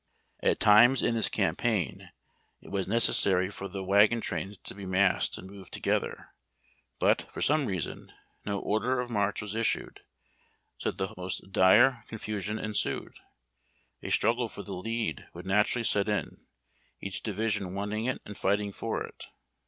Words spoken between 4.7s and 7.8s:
be massed and move together, but, for some